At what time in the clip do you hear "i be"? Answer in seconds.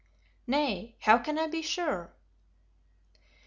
1.37-1.61